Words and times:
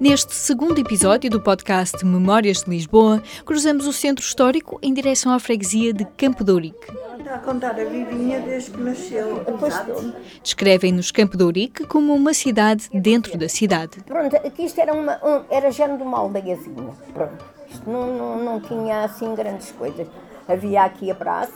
Neste 0.00 0.32
segundo 0.32 0.78
episódio 0.78 1.28
do 1.28 1.40
podcast 1.40 2.04
Memórias 2.06 2.62
de 2.62 2.70
Lisboa, 2.70 3.20
cruzamos 3.44 3.84
o 3.84 3.92
centro 3.92 4.24
histórico 4.24 4.78
em 4.80 4.94
direção 4.94 5.32
à 5.32 5.40
freguesia 5.40 5.92
de 5.92 6.04
Campo 6.04 6.44
de 6.44 6.52
Ourique. 6.52 6.86
Está 7.18 7.34
a 7.34 7.38
contar 7.40 7.70
a 7.72 7.84
Vivinha 7.84 8.38
desde 8.40 8.70
que 8.70 8.80
nasceu. 8.80 9.44
Descrevem-nos 10.40 11.10
Campo 11.10 11.36
de 11.36 11.42
Ourique 11.42 11.84
como 11.84 12.14
uma 12.14 12.32
cidade 12.32 12.88
dentro 12.94 13.36
da 13.36 13.48
cidade. 13.48 14.00
Pronto, 14.04 14.36
aqui 14.36 14.66
isto 14.66 14.80
era, 14.80 14.94
uma, 14.94 15.16
um, 15.16 15.44
era 15.50 15.68
género 15.72 15.98
de 15.98 16.04
uma 16.04 16.18
aldeiazinha. 16.18 16.94
Pronto, 17.12 17.44
isto 17.68 17.90
não, 17.90 18.16
não, 18.16 18.44
não 18.44 18.60
tinha 18.60 19.02
assim 19.02 19.34
grandes 19.34 19.72
coisas. 19.72 20.06
Havia 20.46 20.84
aqui 20.84 21.10
a 21.10 21.14
praça, 21.14 21.52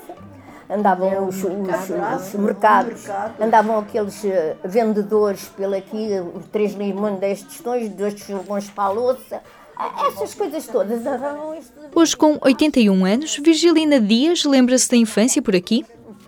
andavam 0.71 1.29
os, 1.29 1.37
os, 1.45 1.45
os 1.45 2.35
mercados, 2.35 3.05
andavam 3.41 3.79
aqueles 3.79 4.25
eh, 4.25 4.57
vendedores 4.65 5.49
pelo 5.51 5.75
aqui, 5.77 6.09
os 6.35 6.47
três 6.47 6.73
limões, 6.75 7.19
dez 7.19 7.43
tostões, 7.43 7.89
dois 7.91 8.15
tostões 8.15 8.71
para 8.71 8.85
a 8.85 8.91
louça, 8.91 9.41
Ah, 9.77 10.09
essas 10.09 10.35
coisas 10.35 10.67
todas. 10.67 11.01
andavam 11.07 11.55
isto- 11.55 11.73
Hoje, 11.95 12.17
com 12.17 12.39
81 12.41 13.05
anos, 13.05 13.37
Virgilina 13.37 14.01
Dias 14.01 14.45
lembra-se 14.45 14.89
da 14.91 14.97
infância 14.97 15.41
por 15.43 15.55
aqui. 15.57 15.85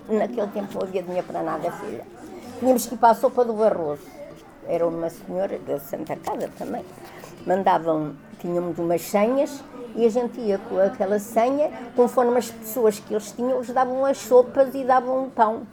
Naquele 0.08 0.46
tempo 0.48 0.74
não 0.74 0.82
havia 0.82 1.02
dinheiro 1.02 1.26
para 1.26 1.42
nada, 1.42 1.70
filha. 1.72 2.04
Tínhamos 2.58 2.86
que 2.86 2.94
ir 2.94 2.98
para 2.98 3.10
a 3.10 3.14
sopa 3.14 3.44
do 3.44 3.52
Barroso. 3.54 4.02
Era 4.66 4.86
uma 4.86 5.08
senhora 5.10 5.58
da 5.66 5.78
Santa 5.78 6.16
Casa 6.16 6.50
também. 6.58 6.84
Mandavam, 7.46 8.14
tínhamos 8.40 8.78
umas 8.78 9.02
senhas 9.02 9.62
e 9.94 10.04
a 10.04 10.08
gente 10.08 10.40
ia 10.40 10.58
com 10.58 10.78
aquela 10.78 11.18
senha, 11.18 11.70
conforme 11.94 12.38
as 12.38 12.50
pessoas 12.50 12.98
que 12.98 13.14
eles 13.14 13.30
tinham, 13.32 13.56
eles 13.56 13.70
davam 13.70 14.04
as 14.04 14.18
sopas 14.18 14.74
e 14.74 14.84
davam 14.84 15.30
pão. 15.30 15.66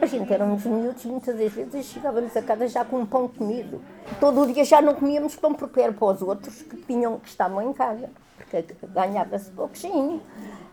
A 0.00 0.06
gente 0.06 0.32
éramos 0.32 0.64
miúdos, 0.64 1.04
muitas 1.04 1.38
das 1.38 1.52
vezes 1.52 1.86
chegávamos 1.86 2.36
a 2.36 2.42
casa 2.42 2.66
já 2.66 2.84
com 2.84 2.98
um 2.98 3.06
pão 3.06 3.28
comido. 3.28 3.80
Todo 4.18 4.40
o 4.40 4.52
dia 4.52 4.64
já 4.64 4.82
não 4.82 4.94
comíamos 4.94 5.36
pão 5.36 5.54
porque 5.54 5.80
era 5.80 5.92
para 5.92 6.06
os 6.06 6.20
outros 6.20 6.60
que, 6.62 6.76
tinham, 6.76 7.20
que 7.20 7.28
estavam 7.28 7.62
em 7.62 7.72
casa, 7.72 8.10
porque 8.36 8.64
ganhava-se 8.88 9.50
pouquinho. 9.52 10.20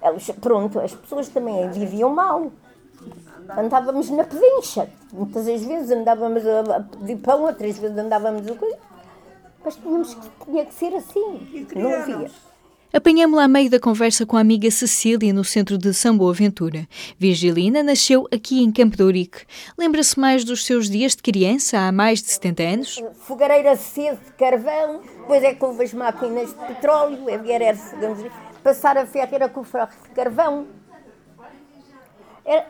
Elas, 0.02 0.28
pronto, 0.42 0.80
as 0.80 0.96
pessoas 0.96 1.30
também 1.30 1.70
viviam 1.70 2.10
mal. 2.10 2.52
Andávamos 3.56 4.10
na 4.10 4.24
pedincha. 4.24 4.90
Muitas 5.14 5.46
das 5.46 5.64
vezes 5.64 5.92
andávamos 5.92 6.44
a 6.46 6.82
pedir 6.82 7.18
pão, 7.18 7.44
outras 7.44 7.78
vezes 7.78 7.98
andávamos 7.98 8.48
a 8.48 8.56
coisa. 8.56 8.78
Mas 9.64 9.76
tínhamos 9.76 10.14
que, 10.14 10.46
tinha 10.46 10.66
que 10.66 10.74
ser 10.74 10.94
assim. 10.96 11.68
Não 11.76 11.94
havia. 11.94 12.32
Apanhamos-la 12.92 13.44
a 13.44 13.48
meio 13.48 13.70
da 13.70 13.80
conversa 13.80 14.26
com 14.26 14.36
a 14.36 14.40
amiga 14.40 14.72
Cecília 14.72 15.32
no 15.32 15.44
centro 15.44 15.78
de 15.78 15.94
São 15.94 16.18
Boaventura. 16.18 16.88
Virgilina 17.20 17.84
nasceu 17.84 18.28
aqui 18.34 18.64
em 18.64 18.72
Campo 18.72 18.98
de 18.98 19.04
Ourique. 19.04 19.46
Lembra-se 19.78 20.20
mais 20.20 20.44
dos 20.44 20.66
seus 20.66 20.90
dias 20.90 21.16
de 21.16 21.22
criança, 21.22 21.78
há 21.78 21.92
mais 21.92 22.20
de 22.20 22.32
70 22.32 22.64
anos? 22.64 23.04
Fogareira 23.20 23.76
cedo 23.76 24.18
de 24.26 24.32
carvão, 24.32 25.02
depois 25.20 25.44
é 25.44 25.54
que 25.54 25.64
houve 25.64 25.84
as 25.84 25.94
máquinas 25.94 26.50
de 26.50 26.66
petróleo, 26.66 27.32
havia 27.32 27.56
era 27.56 27.78
passar 28.64 28.98
a 28.98 29.06
ferro 29.06 29.36
era 29.36 29.48
com 29.48 29.60
o 29.60 29.64
ferro 29.64 29.90
de 30.06 30.10
carvão. 30.10 30.66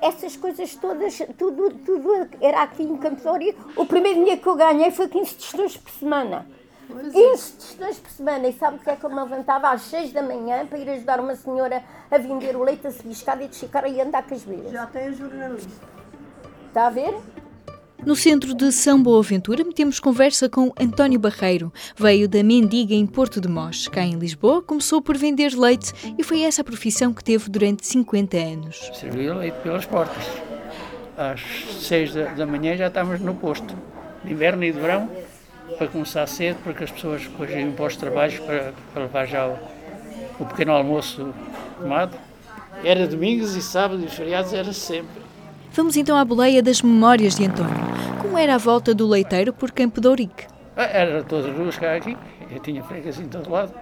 Essas 0.02 0.36
coisas 0.36 0.76
todas, 0.76 1.18
tudo, 1.38 1.70
tudo 1.86 2.28
era 2.42 2.64
aqui 2.64 2.84
em 2.84 2.98
Campo 2.98 3.22
de 3.22 3.28
Ourique. 3.30 3.60
O 3.78 3.86
primeiro 3.86 4.26
dia 4.26 4.36
que 4.36 4.46
eu 4.46 4.58
ganhei 4.58 4.92
foi 4.92 5.08
15 5.08 5.36
tostões 5.36 5.78
por 5.78 5.92
semana. 5.92 6.46
15 6.90 7.52
tostões 7.54 7.98
por 8.00 8.12
semana. 8.12 8.48
E 8.48 8.54
sabe 8.54 8.78
o 8.78 8.80
que 8.80 8.90
é 8.90 8.96
que 8.96 9.06
eu 9.06 9.10
me 9.10 9.16
levantava 9.16 9.70
às 9.70 9.84
6 9.84 10.12
da 10.12 10.22
manhã 10.22 10.66
para 10.66 10.78
ir 10.78 10.90
ajudar 10.90 11.20
uma 11.20 11.36
senhora 11.36 11.84
a 12.10 12.18
vender 12.18 12.56
o 12.56 12.64
leite, 12.64 12.88
a 12.88 12.92
subir 12.92 13.12
escada 13.12 13.44
e 13.44 13.48
de 13.48 13.56
ficar 13.56 13.88
e 13.88 14.02
andar 14.02 14.24
com 14.24 14.34
as 14.34 14.44
velhas. 14.44 14.72
Já 14.72 14.86
tem 14.88 15.14
jornalista. 15.14 15.72
Está 16.68 16.88
a 16.88 16.90
ver? 16.90 17.16
No 18.06 18.16
centro 18.16 18.54
de 18.54 18.72
São 18.72 19.02
Boaventura, 19.04 19.64
metemos 19.64 20.00
conversa 20.00 20.48
com 20.48 20.72
António 20.80 21.20
Barreiro. 21.20 21.72
Veio 21.98 22.30
da 22.30 22.42
Mendiga 22.42 22.94
em 22.94 23.06
Porto 23.06 23.42
de 23.42 23.50
Mós. 23.50 23.90
Cá 23.90 24.02
em 24.02 24.18
Lisboa, 24.18 24.62
começou 24.62 25.02
por 25.02 25.18
vender 25.18 25.52
leite 25.54 25.94
e 26.18 26.24
foi 26.24 26.44
essa 26.44 26.62
a 26.62 26.64
profissão 26.64 27.14
que 27.14 27.24
teve 27.24 27.50
durante 27.50 27.86
50 27.86 28.38
anos. 28.38 28.90
Servia 28.94 29.34
leite 29.34 29.58
pelas 29.62 29.86
portas. 29.86 30.24
Às 31.18 31.42
seis 31.82 32.14
da, 32.14 32.34
da 32.34 32.46
manhã 32.46 32.78
já 32.78 32.88
estávamos 32.88 33.20
no 33.20 33.36
posto, 33.36 33.76
de 34.24 34.32
inverno 34.32 34.64
e 34.64 34.72
de 34.72 34.80
verão, 34.80 35.10
para 35.78 35.88
começar 35.88 36.26
cedo, 36.28 36.58
porque 36.64 36.84
as 36.84 36.92
pessoas 36.92 37.22
depois 37.24 37.50
iam 37.52 37.72
para 37.72 37.86
os 37.86 37.96
trabalhos 37.96 38.40
para, 38.40 38.74
para 38.94 39.04
levar 39.04 39.26
já 39.26 39.48
o, 39.48 39.58
o 40.40 40.46
pequeno 40.46 40.74
almoço 40.74 41.34
tomado. 41.80 42.18
Era 42.84 43.08
domingos 43.08 43.56
e 43.56 43.62
sábados 43.62 44.04
e 44.06 44.08
feriados, 44.08 44.54
era 44.54 44.72
sempre. 44.74 45.22
Vamos 45.74 45.96
então 45.98 46.18
à 46.18 46.26
boleia 46.26 46.64
das 46.64 46.82
memórias 46.82 47.36
de 47.36 47.46
António. 47.46 47.76
Como 48.22 48.38
era 48.38 48.56
a 48.56 48.58
volta 48.58 48.94
do 48.94 49.08
leiteiro 49.08 49.54
por 49.54 49.72
Campo 49.72 50.02
de 50.02 50.08
Ourique? 50.08 50.46
Ah, 50.76 50.84
Era 50.84 51.24
todas 51.24 51.46
as 51.48 51.58
ruas 51.58 51.78
cá 51.78 51.96
aqui, 51.96 52.18
eu 52.50 52.60
tinha 52.60 52.82
freguesia 52.84 53.24
em 53.24 53.28
todo 53.28 53.50
lado. 53.50 53.74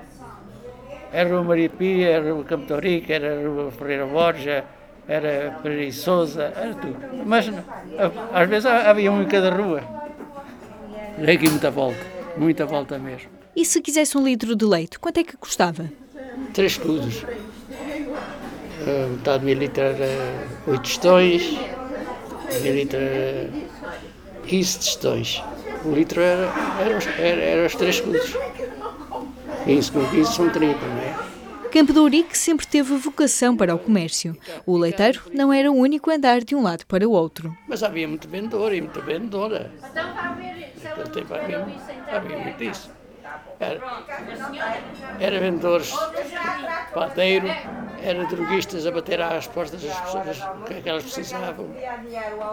Era 1.12 1.30
a 1.30 1.32
Rua 1.32 1.44
Maria 1.44 1.70
Pia, 1.70 2.10
era 2.10 2.34
Rua 2.34 2.44
Campo 2.44 2.66
de 2.66 2.74
Ourique, 2.74 3.14
era 3.14 3.40
a 3.40 3.48
Rua 3.48 3.72
Ferreira 3.72 4.06
Borja, 4.06 4.66
era 5.08 5.58
Pereira 5.64 5.86
e 5.86 5.94
Souza, 5.94 6.52
era 6.56 6.74
tudo. 6.74 6.98
Mas 7.26 7.50
às 8.34 8.50
vezes 8.50 8.66
havia 8.66 9.12
um 9.12 9.22
em 9.22 9.26
cada 9.28 9.52
rua. 9.52 9.82
Dei 11.18 11.36
aqui 11.36 11.50
muita 11.50 11.72
volta, 11.72 12.06
muita 12.38 12.66
volta 12.66 13.00
mesmo. 13.00 13.30
E 13.56 13.66
se 13.66 13.82
quisesse 13.82 14.18
um 14.18 14.24
litro 14.24 14.56
de 14.56 14.66
leite, 14.66 15.00
quanto 15.00 15.20
é 15.20 15.24
que 15.24 15.36
custava? 15.36 15.92
Três 16.54 16.74
escudos. 16.74 17.26
Ah, 18.86 19.08
Metade 19.10 19.40
de 19.40 19.46
meio 19.46 19.58
litro 19.60 19.84
era 19.84 20.06
oito 20.68 20.82
tostões, 20.84 21.58
meio 22.62 22.76
litro 22.76 23.00
era 23.00 23.50
15 24.46 24.78
tostões. 24.78 25.44
O 25.84 25.92
litro 25.92 26.22
era, 26.22 26.52
era, 26.80 26.98
os, 26.98 27.08
era, 27.08 27.42
era 27.42 27.68
os 27.68 27.76
três 27.76 27.96
escudos. 27.96 28.36
15 29.66 29.92
com 29.92 30.06
15 30.08 30.34
são 30.34 30.50
30, 30.50 30.86
não 30.86 30.98
é? 30.98 31.07
Campo 31.72 31.94
de 31.94 32.00
Ourique 32.00 32.38
sempre 32.38 32.66
teve 32.66 32.96
vocação 32.96 33.56
para 33.56 33.76
o 33.76 33.80
comércio. 33.80 34.38
O 34.66 34.78
leiteiro 34.78 35.22
não 35.34 35.52
era 35.52 35.72
o 35.72 35.76
único 35.76 36.10
a 36.10 36.16
andar 36.16 36.42
de 36.44 36.56
um 36.56 36.64
lado 36.64 36.86
para 36.86 37.08
o 37.08 37.12
outro. 37.12 37.56
Mas 37.68 37.84
havia 37.84 38.08
muito 38.08 38.28
vendedor 38.28 38.74
e 38.74 38.82
muita 38.82 39.02
vendedora. 39.02 39.72
Tempo 41.14 41.34
havia, 41.34 41.68
havia 42.12 42.38
muito 42.38 42.64
isso. 42.64 42.90
Era, 43.60 43.82
era 45.20 45.40
vendedores 45.40 45.88
de 45.88 46.94
padeiro, 46.94 47.48
era 48.02 48.26
droguistas 48.26 48.86
a 48.86 48.92
bater 48.92 49.20
às 49.20 49.48
portas 49.48 49.82
das 49.82 50.00
pessoas 50.00 50.38
que 50.66 50.82
que 50.82 50.90
elas 50.90 51.04
precisavam, 51.04 51.68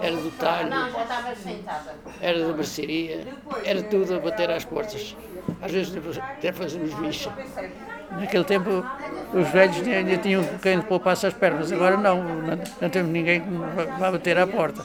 era 0.03 0.17
do 0.17 0.31
talho, 0.33 0.73
era 2.21 2.47
da 2.47 2.53
mercearia, 2.55 3.27
era 3.65 3.83
tudo 3.83 4.15
a 4.15 4.19
bater 4.19 4.51
às 4.51 4.65
portas. 4.65 5.15
Às 5.61 5.73
vezes 5.73 6.19
até 6.19 6.53
fazíamos 6.53 6.95
bicha. 6.95 7.31
Naquele 8.19 8.45
tempo 8.45 8.71
os 9.33 9.49
velhos 9.51 9.87
ainda 9.87 10.17
tinham 10.19 10.45
quem 10.63 10.81
poupasse 10.81 11.27
as 11.27 11.35
pernas, 11.35 11.73
agora 11.73 11.97
não, 11.97 12.23
não, 12.23 12.59
não 12.81 12.91
temos 12.91 13.11
ninguém 13.13 13.41
que 13.41 13.49
vá 13.99 14.11
bater 14.11 14.39
à 14.39 14.47
porta. 14.47 14.85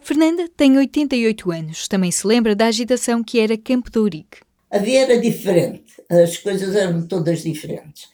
Fernanda 0.00 0.48
tem 0.56 0.78
88 0.78 1.50
anos. 1.50 1.88
Também 1.88 2.10
se 2.12 2.26
lembra 2.26 2.54
da 2.54 2.66
agitação 2.66 3.24
que 3.24 3.40
era 3.40 3.58
Campo 3.58 3.90
de 3.90 3.98
Ourique. 3.98 4.38
A 4.70 4.78
vida 4.78 5.12
era 5.12 5.20
diferente, 5.20 6.02
as 6.08 6.36
coisas 6.38 6.74
eram 6.74 7.06
todas 7.06 7.42
diferentes. 7.42 8.08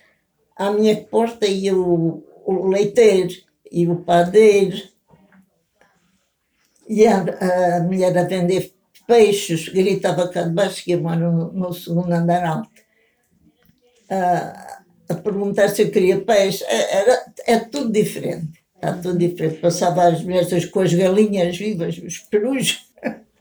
À 0.57 0.71
minha 0.71 0.97
porta 0.97 1.47
ia 1.47 1.77
o, 1.77 2.23
o 2.45 2.69
leiteiro 2.69 3.35
e 3.71 3.87
o 3.87 3.97
padeiro, 3.97 4.77
e 6.89 7.07
a, 7.07 7.79
a 7.79 7.83
mulher 7.83 8.17
a 8.17 8.25
vender 8.25 8.73
peixes, 9.07 9.69
gritava 9.69 10.29
cá 10.29 10.43
de 10.43 10.51
baixo, 10.55 10.85
que 10.85 10.93
eu 10.93 11.01
moro 11.01 11.33
no, 11.33 11.53
no 11.53 11.73
segundo 11.73 12.13
andar 12.13 12.45
alto, 12.45 12.82
a, 14.15 14.83
a 15.09 15.15
perguntar 15.15 15.69
se 15.69 15.83
eu 15.83 15.91
queria 15.91 16.21
peixe. 16.21 16.63
É- 16.65 16.97
Era, 16.99 17.25
é 17.47 17.59
tudo 17.59 17.91
diferente, 17.93 18.63
está 18.75 18.93
tudo 18.95 19.19
diferente. 19.19 19.59
Passava 19.61 20.05
as 20.09 20.23
mulheres 20.23 20.65
com 20.67 20.81
as 20.81 20.93
galinhas 20.93 21.57
vivas, 21.57 21.99
os 21.99 22.19
perus. 22.19 22.87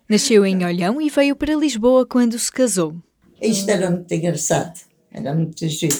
Nasceu 0.10 0.46
em 0.46 0.64
Olhão 0.66 1.02
e 1.02 1.10
veio 1.10 1.36
para 1.36 1.54
Lisboa 1.56 2.06
quando 2.06 2.38
se 2.38 2.52
casou. 2.52 2.96
Isto 3.42 3.70
era 3.70 3.90
muito 3.90 4.12
engraçado, 4.14 4.80
era 5.12 5.34
muito 5.34 5.68
giro. 5.68 5.96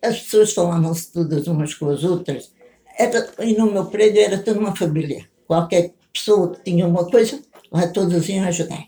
As 0.00 0.20
pessoas 0.20 0.52
falavam-se 0.52 1.12
todas 1.12 1.46
umas 1.46 1.74
com 1.74 1.88
as 1.90 2.02
outras. 2.04 2.52
Era, 2.98 3.28
e 3.40 3.54
no 3.54 3.70
meu 3.70 3.86
prédio 3.86 4.20
era 4.20 4.38
toda 4.38 4.58
uma 4.60 4.74
família. 4.76 5.24
Qualquer 5.46 5.92
pessoa 6.12 6.52
que 6.54 6.62
tinha 6.64 6.86
uma 6.86 7.04
coisa, 7.10 7.40
lá 7.70 7.86
todos 7.88 8.28
iam 8.28 8.44
ajudar. 8.46 8.84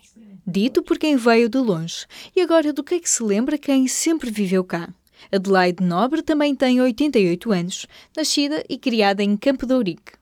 Dito 0.47 0.83
por 0.83 0.97
quem 0.97 1.15
veio 1.15 1.49
de 1.49 1.57
longe. 1.57 2.05
E 2.35 2.41
agora, 2.41 2.71
do 2.71 2.83
que 2.83 2.95
é 2.95 2.99
que 2.99 3.09
se 3.09 3.23
lembra 3.23 3.57
quem 3.57 3.87
sempre 3.87 4.29
viveu 4.29 4.63
cá? 4.63 4.89
Adelaide 5.31 5.83
Nobre 5.83 6.21
também 6.21 6.55
tem 6.55 6.81
88 6.81 7.51
anos, 7.51 7.87
nascida 8.15 8.63
e 8.69 8.77
criada 8.77 9.23
em 9.23 9.35
Campo 9.37 9.65
de 9.65 9.73
Ourique. 9.73 10.13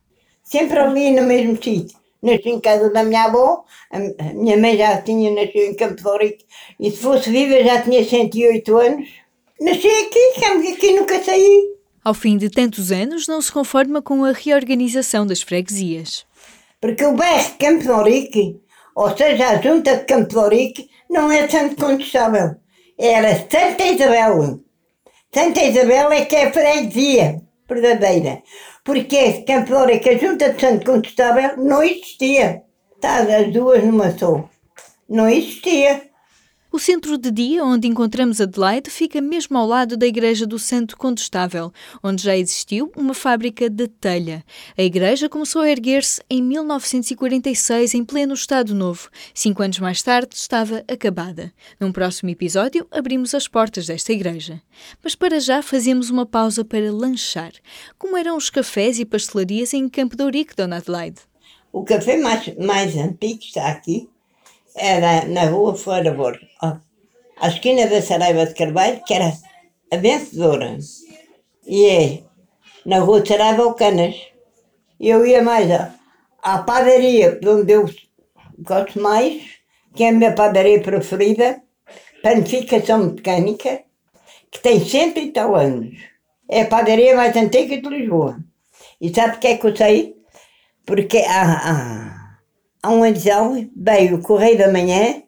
sempre 0.44 0.78
ali 0.80 1.12
no 1.12 1.24
mesmo 1.24 1.56
sítio. 1.62 1.98
Nasci 2.22 2.50
em 2.50 2.60
casa 2.60 2.90
da 2.90 3.04
minha 3.04 3.26
avó, 3.26 3.66
a 3.92 4.00
minha 4.34 4.58
mãe 4.58 4.78
já 4.78 5.02
tinha 5.02 5.30
nascido 5.32 5.72
em 5.72 5.76
Campo 5.76 5.96
de 5.96 6.08
Ourique, 6.08 6.46
e 6.80 6.90
se 6.90 6.98
fosse 6.98 7.30
viva 7.30 7.62
já 7.64 7.82
tinha 7.82 8.04
108 8.04 8.78
anos. 8.78 9.10
Nasci 9.60 9.88
aqui, 9.88 10.34
ficamos 10.36 10.72
aqui, 10.72 10.92
nunca 10.94 11.22
saí. 11.22 11.74
Ao 12.04 12.14
fim 12.14 12.38
de 12.38 12.50
tantos 12.50 12.92
anos, 12.92 13.28
não 13.28 13.42
se 13.42 13.52
conforma 13.52 14.02
com 14.02 14.24
a 14.24 14.32
reorganização 14.32 15.26
das 15.26 15.42
freguesias. 15.42 16.26
Porque 16.80 17.04
o 17.06 17.14
bairro 17.14 17.44
de 17.44 17.58
Campo 17.58 17.84
de 17.84 17.92
Ourique, 17.92 18.62
ou 18.96 19.16
seja, 19.18 19.50
a 19.50 19.62
junta 19.62 19.98
de 19.98 20.06
Campo 20.06 20.30
de 20.30 20.38
Ourique, 20.38 20.90
não 21.10 21.32
é 21.32 21.48
Santo 21.48 21.76
Condestável. 21.76 22.56
Era 22.98 23.36
Santa 23.36 23.86
Isabel. 23.86 24.60
Santa 25.34 25.64
Isabel 25.64 26.12
é 26.12 26.26
que 26.26 26.36
é 26.36 26.52
freguesia 26.52 27.42
verdadeira. 27.68 28.44
Porque 28.84 29.42
Campo 29.48 29.68
de 29.68 29.74
Ourique, 29.74 30.10
a 30.10 30.18
junta 30.20 30.54
de 30.54 30.62
Santo 30.62 30.86
Condestável, 30.86 31.58
não 31.58 31.82
existia. 31.82 32.62
Está 32.96 33.18
as 33.18 33.52
duas 33.52 33.84
numa 33.84 34.16
só. 34.16 34.48
Não 35.10 35.28
existia. 35.28 36.04
O 36.76 36.80
centro 36.80 37.20
de 37.20 37.30
dia 37.30 37.64
onde 37.64 37.88
encontramos 37.88 38.42
Adelaide 38.42 38.90
fica 38.90 39.22
mesmo 39.22 39.56
ao 39.60 39.68
lado 39.68 39.96
da 39.96 40.08
Igreja 40.08 40.48
do 40.48 40.58
Santo 40.58 40.98
Condestável, 40.98 41.72
onde 42.02 42.24
já 42.24 42.36
existiu 42.36 42.92
uma 42.98 43.14
fábrica 43.14 43.70
de 43.70 43.88
telha. 43.88 44.44
A 44.76 44.82
igreja 44.82 45.30
começou 45.30 45.62
a 45.62 45.70
erguer-se 45.70 46.20
em 46.28 46.42
1946, 46.42 47.94
em 47.94 48.04
pleno 48.04 48.34
Estado 48.34 48.74
Novo. 48.74 49.08
Cinco 49.36 49.62
anos 49.62 49.78
mais 49.78 50.02
tarde 50.02 50.34
estava 50.34 50.84
acabada. 50.92 51.54
Num 51.80 51.92
próximo 51.92 52.32
episódio, 52.32 52.88
abrimos 52.90 53.36
as 53.36 53.48
portas 53.48 53.86
desta 53.86 54.12
igreja. 54.12 54.60
Mas 55.04 55.14
para 55.14 55.40
já 55.40 55.62
fazemos 55.62 56.10
uma 56.10 56.26
pausa 56.26 56.66
para 56.66 56.92
lanchar. 56.92 57.52
Como 58.00 58.18
eram 58.18 58.36
os 58.36 58.50
cafés 58.50 58.98
e 58.98 59.06
pastelarias 59.06 59.76
em 59.76 59.88
Campo 59.88 60.18
de 60.18 60.24
Ourique, 60.24 60.56
Dona 60.56 60.78
Adelaide? 60.78 61.22
O 61.72 61.84
café 61.84 62.18
mais, 62.18 62.52
mais 62.58 62.98
antigo 62.98 63.42
está 63.44 63.68
aqui, 63.68 64.10
era 64.76 65.26
na 65.26 65.46
rua 65.46 65.76
Fora 65.76 66.12
Borges, 66.12 66.50
ó, 66.62 66.78
à 67.38 67.48
esquina 67.48 67.88
da 67.88 68.02
Saraiva 68.02 68.46
de 68.46 68.54
Carvalho, 68.54 69.02
que 69.06 69.14
era 69.14 69.34
a 69.92 69.98
vencedora. 69.98 70.78
E 71.66 71.86
é 71.86 72.24
na 72.86 73.00
rua 73.00 73.26
Saraiva 73.26 73.64
ao 73.64 73.76
Canas. 73.76 74.16
E 75.00 75.10
eu 75.10 75.26
ia 75.26 75.42
mais 75.42 75.70
à, 75.72 75.94
à 76.42 76.60
padaria, 76.60 77.40
onde 77.46 77.74
eu 77.74 77.90
gosto 78.60 79.00
mais, 79.02 79.42
que 79.96 80.04
é 80.04 80.10
a 80.10 80.12
minha 80.12 80.34
padaria 80.34 80.82
preferida, 80.82 81.62
Panificação 82.22 83.00
Mecânica, 83.00 83.84
que 84.50 84.60
tem 84.60 84.84
cento 84.86 85.20
e 85.20 85.32
tal 85.32 85.56
anos. 85.56 85.98
É 86.50 86.62
a 86.62 86.68
padaria 86.68 87.16
mais 87.16 87.36
antiga 87.36 87.82
de 87.82 87.90
Lisboa. 87.90 88.38
E 89.02 89.14
sabe 89.14 89.36
o 89.36 89.40
que 89.40 89.48
é 89.48 89.58
que 89.58 89.68
eu 89.68 89.76
sei? 89.76 90.16
Porque 90.86 91.18
há, 91.18 91.72
há, 91.72 92.23
há 92.84 92.92
um 92.92 93.04
ano 93.04 93.72
veio 93.76 94.18
o 94.18 94.22
Correio 94.22 94.58
da 94.58 94.72
Manhã, 94.72 95.24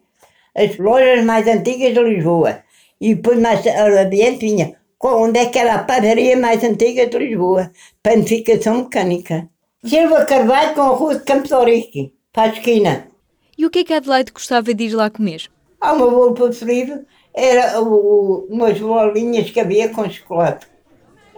as 0.54 0.78
lojas 0.78 1.24
mais 1.24 1.48
antigas 1.48 1.94
de 1.94 2.00
Lisboa. 2.00 2.62
E 3.00 3.14
depois 3.14 3.38
mais 3.40 3.66
adiante 3.66 4.38
vinha 4.40 4.76
onde 5.02 5.38
é 5.38 5.46
que 5.46 5.58
era 5.58 5.74
a 5.74 5.84
padaria 5.84 6.36
mais 6.36 6.62
antiga 6.64 7.06
de 7.06 7.18
Lisboa, 7.18 7.70
Panificação 8.02 8.78
Mecânica. 8.78 9.48
Silva 9.84 10.24
Carvalho 10.24 10.74
com 10.74 10.82
a 10.82 10.88
rua 10.88 11.14
de 11.16 11.24
Campo 11.24 11.46
de 11.46 11.54
Ourique, 11.54 12.12
para 12.32 12.50
a 12.50 12.54
esquina. 12.54 13.08
E 13.56 13.64
o 13.64 13.70
que 13.70 13.80
é 13.80 13.84
que 13.84 13.92
a 13.92 13.98
Adelaide 13.98 14.32
gostava 14.32 14.74
de 14.74 14.84
ir 14.84 14.94
lá 14.94 15.08
comer? 15.08 15.48
Há 15.80 15.92
o 15.92 15.98
meu 15.98 16.10
bolo 16.10 16.34
preferido, 16.34 17.06
era 17.32 17.80
o, 17.80 18.46
umas 18.50 18.78
bolinhas 18.78 19.50
que 19.50 19.60
havia 19.60 19.90
com 19.90 20.08
chocolate. 20.10 20.66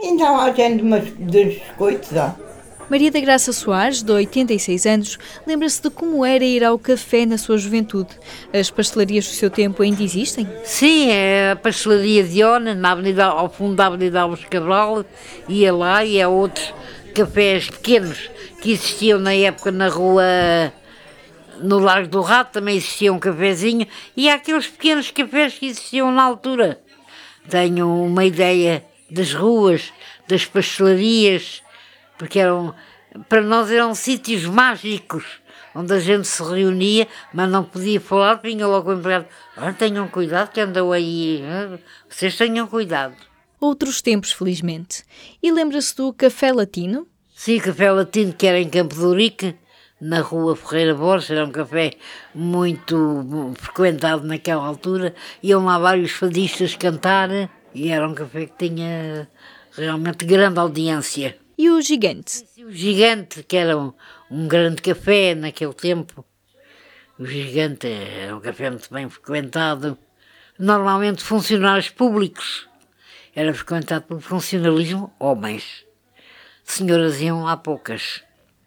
Então 0.00 0.40
há 0.40 0.52
gente 0.52 0.82
dos 0.82 1.44
biscoitos, 1.44 2.12
ó. 2.16 2.34
Maria 2.90 3.10
da 3.10 3.20
Graça 3.20 3.52
Soares, 3.52 4.02
de 4.02 4.10
86 4.10 4.86
anos, 4.86 5.18
lembra-se 5.46 5.82
de 5.82 5.90
como 5.90 6.24
era 6.24 6.42
ir 6.42 6.64
ao 6.64 6.78
café 6.78 7.26
na 7.26 7.36
sua 7.36 7.58
juventude. 7.58 8.08
As 8.50 8.70
pastelarias 8.70 9.26
do 9.26 9.32
seu 9.32 9.50
tempo 9.50 9.82
ainda 9.82 10.02
existem? 10.02 10.48
Sim, 10.64 11.10
é 11.10 11.50
a 11.52 11.56
pastelaria 11.56 12.24
de 12.24 12.42
Ona, 12.42 12.74
na 12.74 12.92
avenida, 12.92 13.26
ao 13.26 13.50
fundo 13.50 13.76
da 13.76 13.86
Avenida 13.86 14.22
Alves 14.22 14.42
Cabral, 14.46 15.04
ia 15.46 15.70
lá 15.70 16.02
e 16.02 16.20
há 16.20 16.30
outros 16.30 16.72
cafés 17.14 17.68
pequenos 17.68 18.30
que 18.62 18.72
existiam 18.72 19.18
na 19.18 19.34
época 19.34 19.70
na 19.70 19.88
rua, 19.88 20.24
no 21.60 21.78
Largo 21.78 22.08
do 22.08 22.22
Rato, 22.22 22.52
também 22.52 22.78
existia 22.78 23.12
um 23.12 23.18
cafezinho, 23.18 23.86
e 24.16 24.30
há 24.30 24.36
aqueles 24.36 24.66
pequenos 24.66 25.10
cafés 25.10 25.52
que 25.58 25.66
existiam 25.66 26.10
na 26.10 26.22
altura. 26.22 26.80
Tenho 27.50 27.86
uma 28.02 28.24
ideia 28.24 28.82
das 29.10 29.34
ruas, 29.34 29.92
das 30.26 30.46
pastelarias, 30.46 31.62
porque 32.18 32.38
eram, 32.38 32.74
para 33.28 33.40
nós 33.40 33.70
eram 33.70 33.94
sítios 33.94 34.44
mágicos, 34.44 35.24
onde 35.74 35.94
a 35.94 36.00
gente 36.00 36.26
se 36.26 36.42
reunia, 36.42 37.06
mas 37.32 37.48
não 37.48 37.64
podia 37.64 38.00
falar, 38.00 38.34
vinha 38.34 38.66
logo 38.66 38.90
o 38.90 38.94
empregado, 38.94 39.26
ah, 39.56 39.72
tenham 39.72 40.08
cuidado 40.08 40.50
que 40.50 40.60
andam 40.60 40.92
aí, 40.92 41.42
ah, 41.44 41.78
vocês 42.08 42.36
tenham 42.36 42.66
cuidado. 42.66 43.14
Outros 43.60 44.02
tempos, 44.02 44.32
felizmente. 44.32 45.04
E 45.42 45.50
lembra-se 45.50 45.96
do 45.96 46.12
Café 46.12 46.52
Latino? 46.52 47.06
Sim, 47.38 47.60
café 47.60 47.92
latino 47.92 48.32
que 48.32 48.48
era 48.48 48.58
em 48.58 48.68
Campo 48.68 48.96
de 48.96 49.00
Ourique, 49.00 49.54
na 50.00 50.20
rua 50.20 50.56
Ferreira 50.56 50.92
Borges, 50.92 51.30
era 51.30 51.44
um 51.44 51.52
café 51.52 51.92
muito 52.34 53.54
frequentado 53.56 54.26
naquela 54.26 54.66
altura, 54.66 55.14
iam 55.40 55.64
lá 55.64 55.78
vários 55.78 56.10
fadistas 56.10 56.74
cantar, 56.74 57.30
e 57.72 57.90
era 57.90 58.08
um 58.08 58.14
café 58.14 58.46
que 58.46 58.68
tinha 58.68 59.28
realmente 59.72 60.24
grande 60.24 60.58
audiência. 60.58 61.36
E 61.58 61.68
o 61.70 61.82
Gigante? 61.82 62.44
O 62.64 62.70
Gigante, 62.70 63.42
que 63.42 63.56
era 63.56 63.76
um, 63.76 63.92
um 64.30 64.46
grande 64.46 64.80
café 64.80 65.34
naquele 65.34 65.72
tempo, 65.72 66.24
o 67.18 67.26
Gigante 67.26 67.88
era 67.88 68.36
um 68.36 68.40
café 68.40 68.70
muito 68.70 68.88
bem 68.94 69.10
frequentado, 69.10 69.98
normalmente 70.56 71.20
funcionários 71.24 71.88
públicos, 71.88 72.68
era 73.34 73.52
frequentado 73.52 74.04
por 74.04 74.20
funcionalismo, 74.20 75.12
homens. 75.18 75.84
Senhoras 76.62 77.20
iam 77.20 77.48
há 77.48 77.56
poucas. 77.56 78.22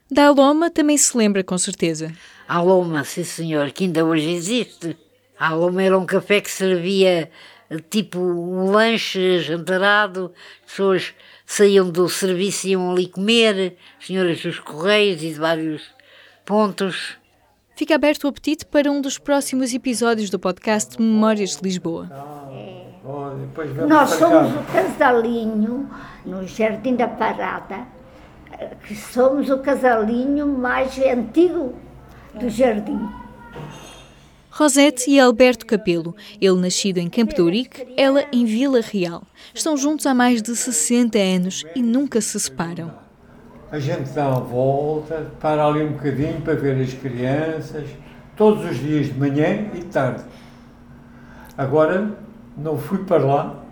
Da 0.10 0.26
Aloma 0.26 0.70
também 0.70 0.98
se 0.98 1.16
lembra, 1.16 1.46
com 1.46 1.58
certeza. 1.58 2.12
A 2.46 2.62
Loma, 2.62 3.06
sim 3.06 3.24
senhor, 3.24 3.72
que 3.72 3.86
ainda 3.86 4.04
hoje 4.04 4.30
existe. 4.30 4.98
A 5.40 5.54
Loma 5.54 5.82
era 5.82 5.98
um 5.98 6.06
café 6.06 6.42
que 6.42 6.52
servia 6.52 7.32
tipo 7.80 8.20
um 8.20 8.72
lanche 8.72 9.40
jantarado, 9.40 10.32
as 10.64 10.72
pessoas 10.72 11.14
saíam 11.46 11.90
do 11.90 12.10
serviço 12.10 12.68
e 12.68 12.72
iam 12.72 12.92
ali 12.92 13.08
comer, 13.08 13.78
as 14.00 14.08
senhoras 14.08 14.42
dos 14.42 14.60
Correios 14.60 15.22
e 15.22 15.30
de 15.30 15.40
vários 15.40 15.84
pontos. 16.46 17.18
Fica 17.76 17.96
aberto 17.96 18.26
o 18.26 18.28
apetite 18.28 18.66
para 18.66 18.92
um 18.92 19.02
dos 19.02 19.18
próximos 19.18 19.74
episódios 19.74 20.30
do 20.30 20.38
podcast 20.38 21.02
Memórias 21.02 21.56
de 21.56 21.64
Lisboa. 21.64 22.10
Oh, 23.04 23.32
vamos 23.54 23.90
Nós 23.90 24.10
somos 24.12 24.54
o 24.54 24.72
casalinho 24.72 25.90
no 26.26 26.46
Jardim 26.48 26.96
da 26.96 27.08
Parada, 27.08 27.88
que 28.86 28.96
somos 28.96 29.50
o 29.50 29.60
casalinho 29.60 30.46
mais 30.48 30.98
antigo 31.00 31.76
do 32.34 32.50
jardim. 32.50 33.00
Rosete 34.62 35.10
e 35.10 35.20
Alberto 35.20 35.66
Capelo, 35.66 36.16
ele 36.40 36.62
nascido 36.62 37.00
em 37.00 37.10
Campo 37.10 37.34
de 37.34 37.42
Ourique, 37.42 37.84
ela 37.98 38.26
em 38.32 38.46
Vila 38.46 38.80
Real. 38.80 39.24
Estão 39.56 39.76
juntos 39.76 40.06
há 40.06 40.14
mais 40.14 40.40
de 40.40 40.56
60 40.56 41.18
anos 41.18 41.66
e 41.76 41.82
nunca 41.82 42.22
se 42.22 42.40
separam. 42.40 42.94
A 43.72 43.80
gente 43.80 44.12
dá 44.12 44.30
uma 44.30 44.42
volta, 44.42 45.32
para 45.40 45.66
ali 45.66 45.84
um 45.84 45.94
bocadinho 45.94 46.40
para 46.42 46.54
ver 46.54 46.80
as 46.80 46.94
crianças, 46.94 47.90
todos 48.38 48.64
os 48.70 48.78
dias 48.78 49.08
de 49.08 49.14
manhã 49.16 49.68
e 49.74 49.80
de 49.80 49.86
tarde. 49.86 50.24
Agora 51.58 52.16
não 52.56 52.78
fui 52.78 53.00
para 53.00 53.26
lá, 53.26 53.64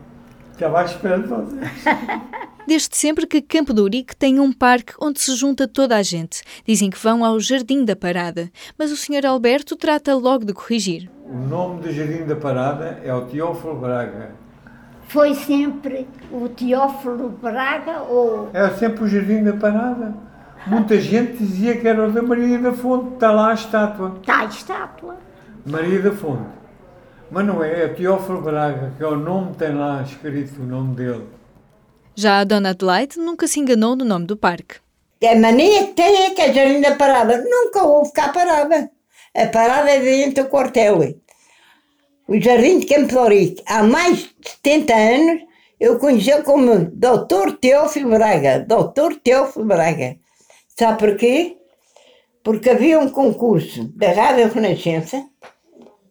estava 0.54 0.82
à 0.82 0.86
espera 0.86 1.20
de 1.20 1.28
vocês. 1.28 1.84
Desde 2.68 2.96
sempre 2.96 3.26
que 3.26 3.42
Campo 3.42 3.74
de 3.74 3.82
Ourique 3.82 4.16
tem 4.16 4.40
um 4.40 4.54
parque 4.54 4.94
onde 5.02 5.20
se 5.20 5.36
junta 5.36 5.68
toda 5.68 5.96
a 5.96 6.04
gente. 6.04 6.44
Dizem 6.66 6.90
que 6.90 7.00
vão 7.00 7.26
ao 7.26 7.40
Jardim 7.40 7.84
da 7.84 7.96
Parada, 7.96 8.50
mas 8.78 8.92
o 8.92 8.98
Sr. 8.98 9.26
Alberto 9.26 9.76
trata 9.76 10.16
logo 10.16 10.46
de 10.46 10.54
corrigir. 10.54 11.10
O 11.26 11.36
nome 11.36 11.82
do 11.82 11.92
Jardim 11.92 12.26
da 12.26 12.36
Parada 12.36 13.00
é 13.04 13.14
o 13.14 13.22
Teófilo 13.26 13.76
Braga. 13.76 14.32
Foi 15.08 15.34
sempre 15.34 16.08
o 16.32 16.48
Teófilo 16.50 17.30
Braga 17.30 18.02
ou 18.04 18.50
É 18.54 18.70
sempre 18.70 19.04
o 19.04 19.08
Jardim 19.08 19.44
da 19.44 19.54
Parada. 19.54 20.14
Muita 20.68 21.00
gente 21.00 21.38
dizia 21.38 21.78
que 21.78 21.88
era 21.88 22.08
o 22.08 22.12
da 22.12 22.22
Maria 22.22 22.60
da 22.60 22.74
Fonte, 22.74 23.14
está 23.14 23.32
lá 23.32 23.50
a 23.50 23.54
estátua. 23.54 24.18
está 24.20 24.40
a 24.42 24.46
estátua? 24.46 25.18
Maria 25.66 26.02
da 26.02 26.12
Fonte. 26.12 26.44
Mas 27.32 27.46
não 27.46 27.64
é, 27.64 27.86
é 27.86 27.88
Teófilo 27.88 28.42
Braga, 28.42 28.92
que 28.98 29.04
é 29.04 29.08
o 29.08 29.16
nome, 29.16 29.56
tem 29.56 29.74
lá 29.74 30.02
escrito 30.04 30.62
o 30.62 30.66
nome 30.66 30.96
dele. 30.96 31.39
Já 32.22 32.42
a 32.42 32.44
Dona 32.44 32.72
Adelaide 32.72 33.18
nunca 33.18 33.48
se 33.48 33.62
enganou 33.62 33.96
no 33.96 34.04
nome 34.04 34.26
do 34.26 34.36
parque. 34.36 34.76
A 35.24 35.36
mania 35.36 35.86
que 35.86 35.94
tem 35.94 36.26
é 36.26 36.32
que 36.32 36.42
a 36.42 36.52
Jardim 36.52 36.82
da 36.82 36.94
Parada 36.96 37.42
nunca 37.42 37.82
houve 37.84 38.12
cá 38.12 38.28
parada. 38.28 38.92
A 39.34 39.46
parada 39.48 39.90
é 39.90 40.02
dentro 40.02 40.44
do 40.44 40.50
quartel. 40.50 41.00
O 42.28 42.38
Jardim 42.38 42.80
de 42.80 42.88
Campo 42.88 43.16
há 43.66 43.84
mais 43.84 44.18
de 44.18 44.50
70 44.50 44.94
anos, 44.94 45.42
eu 45.80 45.98
conheci 45.98 46.44
como 46.44 46.92
Dr. 46.92 47.54
Teófilo 47.62 48.10
Braga. 48.10 48.68
Dr. 48.68 49.16
Teófilo 49.24 49.64
Braga. 49.64 50.18
Sabe 50.78 51.00
porquê? 51.00 51.56
Porque 52.44 52.70
havia 52.70 53.00
um 53.00 53.10
concurso 53.10 53.94
da 53.96 54.12
Rádio 54.12 54.52
Renascença 54.52 55.26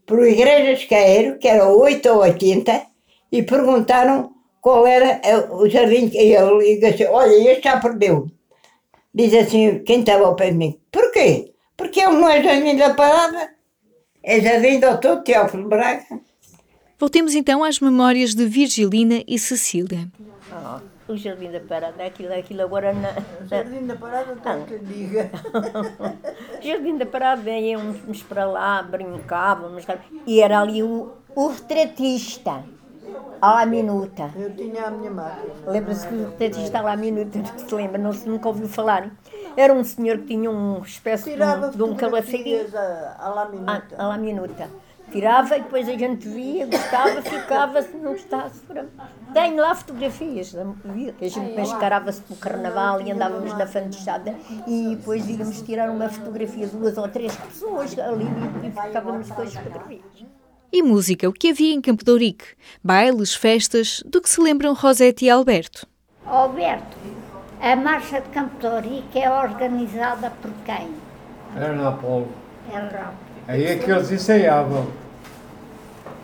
por 0.06 0.26
Igrejas 0.26 0.86
Caeiro, 0.86 1.38
que 1.38 1.46
era 1.46 1.68
8 1.68 2.08
ou 2.08 2.20
80, 2.20 2.82
e 3.30 3.42
perguntaram 3.42 4.37
qual 4.68 4.86
era 4.86 5.18
eh, 5.24 5.48
o 5.50 5.66
jardim. 5.66 6.10
E 6.12 6.34
ele 6.34 6.78
disse 6.78 7.04
assim, 7.04 7.06
olha, 7.06 7.52
este 7.52 7.64
já 7.64 7.80
perdeu. 7.80 8.26
Diz 9.14 9.32
assim, 9.32 9.78
quem 9.78 10.00
estava 10.00 10.26
ao 10.26 10.36
pé 10.36 10.50
de 10.50 10.58
mim, 10.58 10.78
porquê? 10.92 11.54
Porque 11.74 12.00
ele 12.00 12.16
não 12.16 12.28
é 12.28 12.42
jardim 12.42 12.76
da 12.76 12.92
parada. 12.92 13.56
É 14.22 14.40
Jardim 14.40 14.78
Doutor 14.78 15.22
Teófilo 15.22 15.68
Braga. 15.68 16.04
Voltemos 16.98 17.34
então 17.34 17.64
às 17.64 17.80
memórias 17.80 18.34
de 18.34 18.44
Virgilina 18.44 19.22
e 19.26 19.38
Cecília. 19.38 20.06
Ah, 20.52 20.82
o 21.08 21.16
Jardim 21.16 21.50
da 21.50 21.60
Parada, 21.60 22.04
aquilo, 22.04 22.34
aquilo 22.34 22.60
agora 22.60 22.92
na... 22.92 23.14
Jardim 23.46 23.86
da 23.86 23.96
Parada, 23.96 24.34
não 24.34 24.64
que 24.66 24.78
diga. 24.80 25.30
Jardim 26.60 26.98
da 26.98 27.06
Parada, 27.06 27.50
íamos 27.50 28.22
para 28.24 28.44
lá, 28.44 28.82
brincávamos, 28.82 29.86
e 30.26 30.40
era 30.42 30.60
ali 30.60 30.82
o, 30.82 31.12
o 31.34 31.48
retratista, 31.48 32.64
à 33.40 33.54
la 33.54 33.66
minuta. 33.66 34.30
Eu 34.36 34.54
tinha 34.54 34.86
a 34.86 34.90
minha 34.90 35.10
máquina. 35.10 35.52
Lembra-se 35.66 36.06
que 36.06 36.14
o 36.14 36.30
retratista 36.30 36.78
à 36.78 36.82
la 36.82 36.96
minuta, 36.96 37.38
não 37.38 37.58
se 37.58 37.74
lembra, 37.74 37.98
não 37.98 38.12
se 38.12 38.28
nunca 38.28 38.48
ouviu 38.48 38.68
falar. 38.68 39.10
Era 39.56 39.72
um 39.72 39.84
senhor 39.84 40.18
que 40.18 40.26
tinha 40.26 40.50
uma 40.50 40.80
espécie 40.80 41.24
de 41.24 41.30
um, 41.30 41.34
Tirava 41.34 41.70
de 41.70 41.82
um 41.82 41.96
a, 42.74 43.16
a 43.18 43.28
lá 43.28 43.42
à, 43.42 43.48
minuta. 43.48 43.96
à 43.96 44.06
la 44.06 44.18
minuta. 44.18 44.68
Tirava 45.10 45.56
e 45.56 45.62
depois 45.62 45.88
a 45.88 45.96
gente 45.96 46.28
via, 46.28 46.66
gostava, 46.66 47.22
ficava, 47.22 47.80
se 47.80 47.96
não 47.96 48.12
gostasse. 48.12 48.60
Tenho 49.32 49.56
lá 49.56 49.74
fotografias, 49.74 50.52
da 50.52 50.64
vida, 50.64 51.12
que 51.12 51.24
a 51.24 51.30
gente 51.30 51.58
mascarava-se 51.58 52.20
pelo 52.22 52.38
carnaval 52.38 53.00
e 53.00 53.10
andávamos 53.10 53.56
na 53.56 53.66
fantochada 53.66 54.34
e 54.66 54.96
depois 54.96 55.26
íamos 55.26 55.62
tirar 55.62 55.88
uma 55.90 56.10
fotografia, 56.10 56.66
duas 56.66 56.98
ou 56.98 57.08
três 57.08 57.34
pessoas 57.34 57.98
ali 57.98 58.26
e 58.64 58.70
ficávamos 58.70 59.30
com 59.30 59.42
as 59.42 59.54
fotografias. 59.54 60.26
E 60.70 60.82
música, 60.82 61.26
o 61.26 61.32
que 61.32 61.48
havia 61.48 61.72
em 61.72 61.80
Campo 61.80 62.04
de 62.04 62.10
Ourique? 62.10 62.44
Bailes, 62.84 63.34
festas, 63.34 64.02
do 64.04 64.20
que 64.20 64.28
se 64.28 64.38
lembram 64.38 64.74
Rosete 64.74 65.24
e 65.24 65.30
Alberto? 65.30 65.86
Alberto, 66.26 66.94
a 67.58 67.74
Marcha 67.74 68.20
de 68.20 68.28
Campo 68.28 68.60
de 68.60 68.66
Ourique 68.66 69.18
é 69.18 69.30
organizada 69.30 70.30
por 70.42 70.50
quem? 70.66 70.90
Era 71.56 71.72
na 71.72 71.88
Apolo. 71.88 72.28
Era 72.70 73.14
Aí 73.46 73.64
é 73.64 73.76
que 73.78 73.90
eles 73.90 74.12
ensaiavam. 74.12 74.86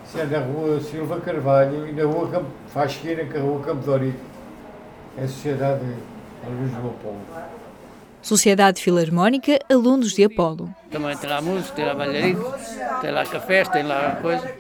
Isso 0.06 0.18
é 0.18 0.26
na 0.26 0.40
rua 0.40 0.78
Silva 0.78 1.18
Carvalho 1.22 1.88
e 1.88 1.92
na 1.92 2.04
rua 2.04 2.28
Campo, 2.28 2.50
faz 2.68 2.92
esquina 2.92 3.24
com 3.24 3.38
a 3.38 3.40
rua 3.40 3.60
Campo 3.60 3.82
de 3.82 3.90
Ourique. 3.90 4.20
É 5.16 5.24
a 5.24 5.26
Sociedade 5.26 5.86
da 6.42 6.50
Luz 6.50 6.70
do 6.70 6.88
Apolo. 6.88 7.63
Sociedade 8.24 8.80
Filarmónica 8.82 9.58
Alunos 9.70 10.14
de 10.14 10.24
Apolo. 10.24 10.74
Também 10.90 11.14
tem 11.18 11.28
lá 11.28 11.42
música, 11.42 11.74
tem 11.76 11.84
lá 11.84 11.94
bailarico, 11.94 12.54
tem 13.02 13.10
lá 13.10 13.24
cafés, 13.26 13.68
tem 13.68 13.82
lá 13.82 14.16
coisa. 14.22 14.50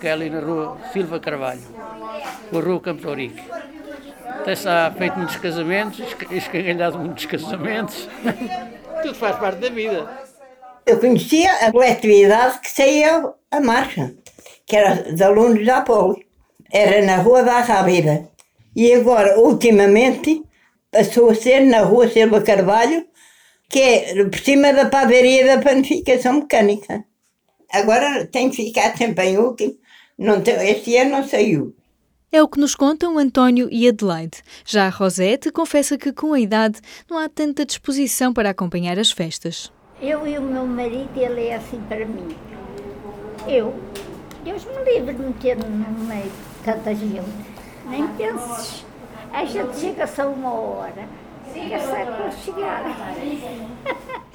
Que 0.00 0.06
é 0.06 0.12
ali 0.12 0.30
na 0.30 0.38
rua 0.40 0.78
Silva 0.92 1.18
Carvalho, 1.18 1.60
com 2.50 2.58
a 2.58 2.60
rua 2.62 2.80
Campo 2.80 3.00
de 3.00 3.06
Ourique. 3.08 3.42
Tem-se 4.44 4.64
lá 4.66 4.94
feito 4.96 5.16
muitos 5.18 5.36
casamentos, 5.36 5.98
esca- 5.98 6.32
escangalhado 6.34 6.98
muitos 7.00 7.26
casamentos. 7.26 8.08
Tudo 9.02 9.14
faz 9.14 9.36
parte 9.36 9.58
da 9.58 9.68
vida. 9.70 10.08
Eu 10.86 11.00
conhecia 11.00 11.52
a 11.66 11.72
coletividade 11.72 12.60
que 12.60 12.70
saía 12.70 13.24
a 13.50 13.60
marcha, 13.60 14.14
que 14.64 14.76
era 14.76 15.12
de 15.12 15.22
alunos 15.24 15.66
da 15.66 15.78
Apolo. 15.78 16.16
Era 16.72 17.04
na 17.04 17.16
Rua 17.16 17.42
da 17.42 17.60
Rábida. 17.60 18.28
E 18.76 18.92
agora, 18.94 19.38
ultimamente, 19.40 20.42
passou 20.90 21.30
a 21.30 21.34
ser 21.34 21.60
na 21.60 21.80
Rua 21.80 22.08
Silva 22.08 22.40
Carvalho, 22.42 23.06
que 23.68 23.80
é 23.80 24.24
por 24.24 24.38
cima 24.38 24.72
da 24.72 24.86
padaria 24.86 25.46
da 25.46 25.62
panificação 25.62 26.34
mecânica. 26.34 27.04
Agora 27.72 28.26
tem 28.26 28.50
que 28.50 28.56
ficar 28.56 28.96
sempre 28.96 29.26
em 29.26 29.38
último. 29.38 29.74
Não 30.18 30.40
tem, 30.40 30.54
este 30.70 30.96
ano 30.96 31.10
não 31.10 31.28
saiu. 31.28 31.74
É 32.30 32.42
o 32.42 32.48
que 32.48 32.60
nos 32.60 32.74
contam 32.74 33.18
António 33.18 33.68
e 33.70 33.88
Adelaide. 33.88 34.42
Já 34.66 34.86
a 34.86 34.90
Rosete 34.90 35.50
confessa 35.50 35.96
que 35.96 36.12
com 36.12 36.32
a 36.34 36.40
idade 36.40 36.80
não 37.08 37.18
há 37.18 37.28
tanta 37.28 37.64
disposição 37.64 38.34
para 38.34 38.50
acompanhar 38.50 38.98
as 38.98 39.10
festas. 39.10 39.72
Eu 40.00 40.26
e 40.26 40.38
o 40.38 40.42
meu 40.42 40.66
marido, 40.66 41.10
ele 41.16 41.46
é 41.46 41.56
assim 41.56 41.80
para 41.88 42.04
mim. 42.04 42.36
Eu, 43.46 43.74
Deus 44.44 44.64
me 44.64 44.92
livre 44.92 45.14
de 45.14 45.22
meter 45.22 45.56
no 45.56 46.04
meio 46.04 46.24
de 46.24 46.64
tanta 46.64 46.94
gente. 46.94 47.22
Nem 47.88 48.06
penses. 48.08 48.84
A 49.32 49.44
gente 49.44 49.78
chega 49.78 50.06
só 50.06 50.28
uma 50.28 50.52
hora. 50.52 51.08
Fica 51.52 51.80
certo 51.80 52.16
para 52.16 52.30
chegar. 52.30 52.84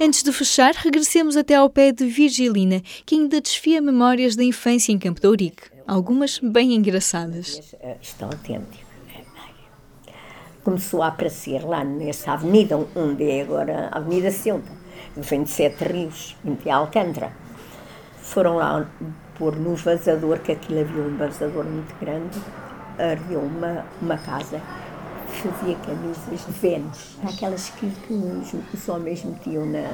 Antes 0.00 0.22
de 0.22 0.32
fechar, 0.32 0.74
regressemos 0.74 1.36
até 1.36 1.54
ao 1.54 1.70
pé 1.70 1.92
de 1.92 2.06
Virgilina, 2.06 2.80
que 3.06 3.14
ainda 3.14 3.40
desfia 3.40 3.80
memórias 3.80 4.34
da 4.34 4.42
infância 4.42 4.92
em 4.92 4.98
Campo 4.98 5.20
de 5.20 5.26
Ourique. 5.26 5.70
Algumas 5.86 6.38
bem 6.38 6.74
engraçadas. 6.74 7.60
Isto 8.00 8.22
é 8.22 8.24
autêntico. 8.24 8.84
Começou 10.64 11.02
a 11.02 11.08
aparecer 11.08 11.62
lá 11.62 11.84
nessa 11.84 12.32
avenida, 12.32 12.76
onde 12.96 13.30
é 13.30 13.42
agora 13.42 13.90
a 13.92 13.98
Avenida 13.98 14.30
Ceuta, 14.30 14.72
vem 15.14 15.42
de 15.42 15.50
Sete 15.50 15.84
Rios, 15.84 16.34
em 16.44 16.70
Alcântara. 16.70 17.32
Foram 18.16 18.56
lá 18.56 18.88
pôr 19.38 19.56
no 19.56 19.76
vazador, 19.76 20.38
que 20.38 20.52
aquilo 20.52 20.80
havia 20.80 21.02
um 21.02 21.16
vazador 21.18 21.64
muito 21.66 21.94
grande, 22.00 22.40
ardeu 22.98 23.40
uma, 23.40 23.84
uma 24.00 24.16
casa, 24.16 24.58
fazia 25.36 25.76
camisas 25.76 26.46
de 26.46 26.52
Vênus, 26.52 27.16
aquelas 27.22 27.68
que, 27.70 27.88
que 27.90 28.12
os, 28.12 28.54
os 28.72 28.88
homens 28.88 29.24
metiam 29.24 29.66
na, 29.66 29.90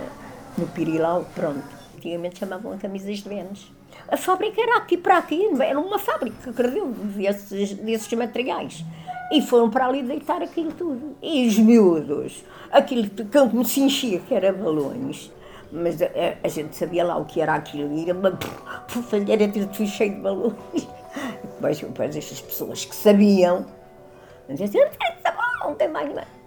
no 0.59 0.67
pirilau, 0.69 1.27
pronto. 1.35 1.63
Antigamente 1.97 2.39
chamavam 2.39 2.77
camisas 2.79 3.19
de 3.19 3.29
Vênus. 3.29 3.71
A 4.09 4.17
fábrica 4.17 4.61
era 4.61 4.79
aqui 4.79 4.97
para 4.97 5.19
aqui, 5.19 5.49
era 5.61 5.79
uma 5.79 5.99
fábrica, 5.99 6.51
acredito, 6.51 6.87
desses, 6.87 7.75
desses 7.75 8.13
materiais. 8.15 8.85
E 9.33 9.41
foram 9.43 9.71
para 9.71 9.87
ali 9.87 10.03
deitar 10.03 10.43
aquilo 10.43 10.73
tudo. 10.73 11.17
E 11.23 11.47
os 11.47 11.57
miúdos, 11.59 12.45
aquilo 12.73 13.09
que 13.09 13.23
se 13.65 13.81
enchia, 13.81 14.19
que 14.21 14.35
era 14.35 14.53
balões. 14.53 15.31
Mas 15.71 16.03
a, 16.03 16.07
a- 16.07 16.49
gente 16.49 16.75
sabia 16.77 17.05
lá 17.05 17.17
o 17.17 17.25
que 17.25 17.41
era 17.41 17.55
aquilo, 17.55 17.93
e 17.97 18.11
era 19.31 19.49
era 19.55 19.69
tudo 19.69 19.87
cheio 19.87 20.15
de 20.17 20.21
balões. 20.21 20.55
E 20.75 20.81
depois, 21.47 21.79
depois 21.81 22.17
estas 22.17 22.41
pessoas 22.41 22.85
que 22.85 22.95
sabiam, 22.97 23.67
diziam, 24.49 24.89
não 25.71 25.75
tem 25.77 25.89
mais 25.89 26.13
nada. 26.13 26.41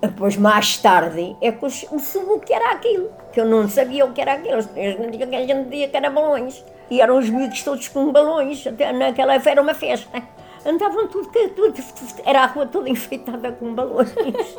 Depois, 0.00 0.36
mais 0.36 0.78
tarde, 0.78 1.36
é 1.40 1.52
que 1.52 1.64
eu 1.64 1.70
soube 1.70 2.32
o 2.32 2.40
que 2.40 2.52
era 2.52 2.72
aquilo, 2.72 3.10
que 3.32 3.40
eu 3.40 3.44
não 3.44 3.68
sabia 3.68 4.04
o 4.04 4.12
que 4.12 4.20
era 4.20 4.34
aquilo. 4.34 4.56
A 4.56 4.60
gente 4.60 5.64
dizia 5.68 5.88
que 5.88 5.96
era 5.96 6.10
balões. 6.10 6.64
E 6.90 7.00
eram 7.00 7.18
os 7.18 7.30
miúdos 7.30 7.62
todos 7.62 7.86
com 7.86 8.10
balões, 8.10 8.66
até 8.66 8.92
naquela 8.92 9.34
era 9.34 9.62
uma 9.62 9.74
festa. 9.74 10.22
Andavam 10.66 11.06
tudo, 11.06 11.30
tudo, 11.54 11.74
era 12.26 12.42
a 12.42 12.46
rua 12.46 12.66
toda 12.66 12.88
enfeitada 12.88 13.52
com 13.52 13.72
balões. 13.72 14.12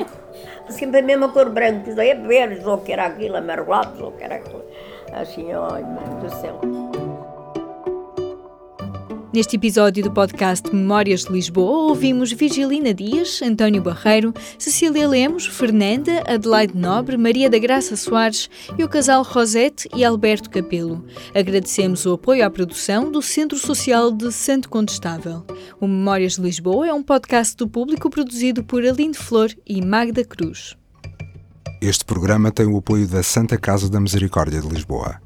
Sempre 0.70 1.02
a 1.02 1.04
mesma 1.04 1.30
cor 1.30 1.50
branca, 1.50 1.94
verdes, 1.94 2.66
ou 2.66 2.78
que 2.78 2.94
era 2.94 3.06
aquilo, 3.08 3.36
amarelados, 3.36 4.00
ou 4.00 4.14
que 4.14 4.24
era 4.24 4.36
aquilo. 4.36 4.64
Assim, 5.12 5.48
ai, 5.52 5.84
meu 5.84 6.20
Deus 6.22 6.34
do 6.34 6.42
céu. 6.42 6.91
Neste 9.34 9.56
episódio 9.56 10.04
do 10.04 10.12
podcast 10.12 10.76
Memórias 10.76 11.24
de 11.24 11.32
Lisboa, 11.32 11.88
ouvimos 11.88 12.34
Virgilina 12.34 12.94
Dias, 12.94 13.42
António 13.42 13.82
Barreiro, 13.82 14.34
Cecília 14.60 15.08
Lemos, 15.08 15.46
Fernanda, 15.46 16.22
Adelaide 16.28 16.78
Nobre, 16.78 17.16
Maria 17.16 17.50
da 17.50 17.58
Graça 17.58 17.96
Soares 17.96 18.50
e 18.78 18.84
o 18.84 18.90
casal 18.90 19.24
Rosete 19.24 19.88
e 19.96 20.04
Alberto 20.04 20.50
Capelo. 20.50 21.06
Agradecemos 21.34 22.06
o 22.06 22.16
apoio 22.16 22.46
à 22.46 22.50
produção 22.50 23.10
do 23.10 23.22
Centro 23.22 23.58
Social 23.58 24.12
de 24.12 24.34
Santo 24.34 24.68
Condestável. 24.68 25.46
O 25.80 25.88
Memórias 25.88 26.36
de 26.36 26.42
Lisboa 26.42 26.90
é 26.90 26.94
um 26.94 27.02
podcast 27.02 27.56
do 27.56 27.70
público 27.70 28.10
produzido 28.10 28.66
por 28.66 28.86
Aline 28.86 29.14
Flor 29.14 29.50
e 29.66 29.82
Magda 29.82 30.26
Cruz. 30.26 30.76
Este 31.82 32.04
programa 32.04 32.52
tem 32.52 32.66
o 32.66 32.78
apoio 32.78 33.08
da 33.08 33.24
Santa 33.24 33.58
Casa 33.58 33.90
da 33.90 34.00
Misericórdia 34.00 34.60
de 34.60 34.68
Lisboa. 34.68 35.22